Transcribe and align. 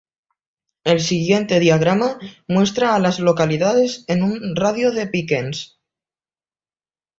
El 0.83 0.99
siguiente 0.99 1.59
diagrama 1.59 2.17
muestra 2.47 2.95
a 2.95 2.99
las 2.99 3.19
localidades 3.19 4.03
en 4.07 4.23
un 4.23 4.55
radio 4.55 4.89
de 4.91 5.01
de 5.01 5.07
Pickens. 5.11 5.79